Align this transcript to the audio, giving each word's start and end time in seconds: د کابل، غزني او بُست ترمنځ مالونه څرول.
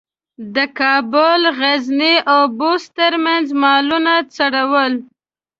د 0.55 0.57
کابل، 0.79 1.41
غزني 1.59 2.15
او 2.33 2.41
بُست 2.57 2.89
ترمنځ 2.97 3.47
مالونه 3.61 4.13
څرول. 4.35 4.93